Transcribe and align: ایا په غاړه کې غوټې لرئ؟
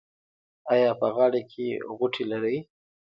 ایا 0.73 0.91
په 0.99 1.07
غاړه 1.15 1.41
کې 1.51 1.65
غوټې 1.97 2.23
لرئ؟ 2.31 2.57